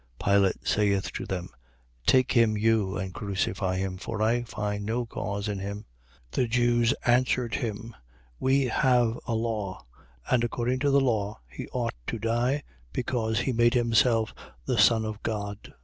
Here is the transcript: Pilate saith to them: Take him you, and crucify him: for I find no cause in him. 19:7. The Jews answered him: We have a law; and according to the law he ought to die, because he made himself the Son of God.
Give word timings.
Pilate 0.19 0.67
saith 0.67 1.11
to 1.11 1.27
them: 1.27 1.49
Take 2.07 2.31
him 2.31 2.57
you, 2.57 2.97
and 2.97 3.13
crucify 3.13 3.77
him: 3.77 3.97
for 3.97 4.19
I 4.19 4.41
find 4.41 4.83
no 4.83 5.05
cause 5.05 5.47
in 5.47 5.59
him. 5.59 5.85
19:7. 6.31 6.31
The 6.31 6.47
Jews 6.47 6.93
answered 7.05 7.53
him: 7.53 7.95
We 8.39 8.63
have 8.63 9.19
a 9.27 9.35
law; 9.35 9.85
and 10.27 10.43
according 10.43 10.79
to 10.79 10.89
the 10.89 11.01
law 11.01 11.39
he 11.47 11.67
ought 11.67 11.93
to 12.07 12.17
die, 12.17 12.63
because 12.91 13.41
he 13.41 13.53
made 13.53 13.75
himself 13.75 14.33
the 14.65 14.79
Son 14.79 15.05
of 15.05 15.21
God. 15.21 15.71